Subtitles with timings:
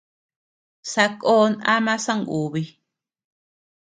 [0.91, 2.63] Sakon am songubi.